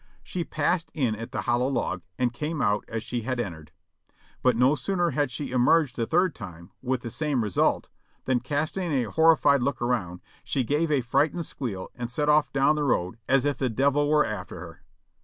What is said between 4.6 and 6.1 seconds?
sooner had she emerged the